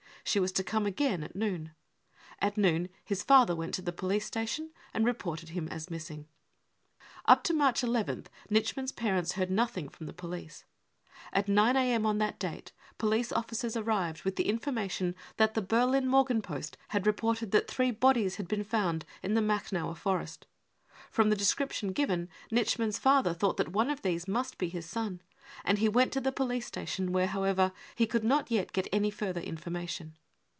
She 0.23 0.39
was 0.39 0.51
to 0.53 0.63
come 0.63 0.85
again 0.85 1.23
at 1.23 1.35
noon. 1.35 1.71
At 2.39 2.55
noon 2.55 2.89
his 3.03 3.23
father 3.23 3.55
# 3.55 3.55
went 3.55 3.73
to 3.73 3.81
the 3.81 3.91
police 3.91 4.23
station 4.25 4.69
and 4.93 5.03
reported 5.03 5.49
him 5.49 5.67
as 5.69 5.89
missing. 5.89 6.27
Up 7.25 7.43
to 7.45 7.53
March 7.55 7.83
nth, 7.83 8.27
Nitschmann's 8.49 8.91
parents 8.93 9.33
heard 9.33 9.49
nothing 9.49 9.89
from 9.89 10.05
the 10.05 10.13
police. 10.13 10.63
At 11.33 11.49
9 11.49 11.75
a.m. 11.75 12.05
on 12.05 12.19
that 12.19 12.39
date 12.39 12.71
police 12.99 13.31
officers 13.33 13.75
arrived 13.75 14.23
with 14.23 14.35
the 14.35 14.47
information 14.47 15.15
that 15.37 15.53
the 15.55 15.61
Berlin 15.61 16.07
Morgenpost 16.07 16.77
had 16.89 17.07
reported 17.07 17.51
that 17.51 17.67
three 17.67 17.89
bodies 17.91 18.35
had 18.35 18.47
been 18.47 18.63
found 18.63 19.03
in 19.23 19.33
the 19.33 19.41
Machnower 19.41 19.97
Forest. 19.97 20.45
From 21.09 21.29
the^ 21.29 21.35
description 21.37 21.91
given, 21.91 22.29
Nitsch 22.51 22.77
mann's 22.79 22.99
father 22.99 23.33
thought 23.33 23.57
that 23.57 23.75
on@ 23.75 23.89
of 23.91 24.01
these 24.03 24.29
must 24.29 24.57
be 24.57 24.69
his 24.69 24.85
son, 24.85 25.21
and 25.65 25.79
he 25.79 25.89
went 25.89 26.13
to 26.13 26.21
the 26.21 26.31
police 26.31 26.65
station, 26.67 27.11
where 27.11 27.27
however 27.27 27.73
he 27.95 28.07
could 28.07 28.23
not 28.23 28.49
yet 28.49 28.71
get 28.71 28.87
any 28.93 29.09
further 29.11 29.41
information. 29.41 30.15